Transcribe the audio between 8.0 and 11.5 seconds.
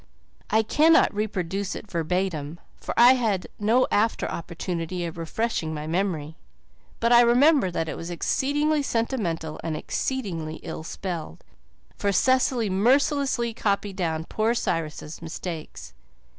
exceedingly sentimental and exceedingly ill spelled